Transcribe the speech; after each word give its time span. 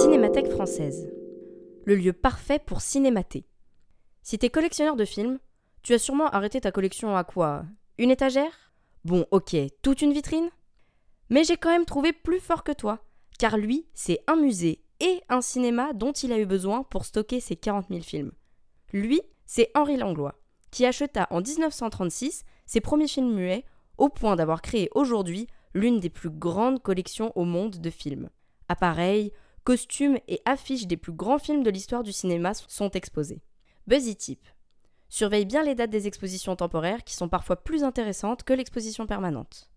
Cinémathèque 0.00 0.50
française. 0.50 1.12
Le 1.84 1.94
lieu 1.94 2.14
parfait 2.14 2.58
pour 2.58 2.80
cinémater. 2.80 3.46
Si 4.22 4.38
t'es 4.38 4.48
collectionneur 4.48 4.96
de 4.96 5.04
films, 5.04 5.38
tu 5.82 5.92
as 5.92 5.98
sûrement 5.98 6.28
arrêté 6.28 6.60
ta 6.60 6.72
collection 6.72 7.14
à 7.14 7.24
quoi? 7.24 7.64
Une 7.98 8.10
étagère? 8.10 8.72
Bon, 9.04 9.26
ok, 9.30 9.54
toute 9.82 10.00
une 10.00 10.12
vitrine? 10.12 10.48
Mais 11.28 11.44
j'ai 11.44 11.56
quand 11.58 11.70
même 11.70 11.84
trouvé 11.84 12.12
plus 12.12 12.40
fort 12.40 12.64
que 12.64 12.72
toi, 12.72 13.04
car 13.38 13.58
lui, 13.58 13.86
c'est 13.92 14.24
un 14.26 14.36
musée 14.36 14.82
et 15.00 15.20
un 15.28 15.42
cinéma 15.42 15.92
dont 15.92 16.12
il 16.12 16.32
a 16.32 16.38
eu 16.38 16.46
besoin 16.46 16.84
pour 16.84 17.04
stocker 17.04 17.40
ses 17.40 17.56
40 17.56 17.88
000 17.90 18.00
films. 18.00 18.32
Lui, 18.92 19.20
c'est 19.44 19.70
Henri 19.74 19.96
Langlois, 19.98 20.40
qui 20.70 20.86
acheta 20.86 21.26
en 21.30 21.42
1936 21.42 22.44
ses 22.64 22.80
premiers 22.80 23.08
films 23.08 23.34
muets 23.34 23.64
au 23.98 24.08
point 24.08 24.36
d'avoir 24.36 24.62
créé 24.62 24.88
aujourd'hui 24.94 25.48
l'une 25.74 26.00
des 26.00 26.10
plus 26.10 26.30
grandes 26.30 26.82
collections 26.82 27.32
au 27.36 27.44
monde 27.44 27.78
de 27.78 27.90
films. 27.90 28.30
Appareils, 28.68 29.32
costumes 29.64 30.18
et 30.28 30.40
affiches 30.44 30.86
des 30.86 30.96
plus 30.96 31.12
grands 31.12 31.38
films 31.38 31.62
de 31.62 31.70
l'histoire 31.70 32.02
du 32.02 32.12
cinéma 32.12 32.52
sont 32.54 32.90
exposés. 32.90 33.42
Buzzy 33.86 34.16
Tip. 34.16 34.46
Surveille 35.08 35.44
bien 35.44 35.62
les 35.62 35.74
dates 35.74 35.90
des 35.90 36.06
expositions 36.06 36.56
temporaires 36.56 37.04
qui 37.04 37.14
sont 37.14 37.28
parfois 37.28 37.56
plus 37.56 37.84
intéressantes 37.84 38.44
que 38.44 38.52
l'exposition 38.52 39.06
permanente. 39.06 39.71